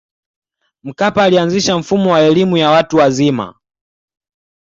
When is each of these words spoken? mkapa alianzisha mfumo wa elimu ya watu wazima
mkapa 0.83 1.23
alianzisha 1.23 1.77
mfumo 1.77 2.11
wa 2.11 2.19
elimu 2.21 2.57
ya 2.57 2.69
watu 2.69 2.97
wazima 2.97 3.55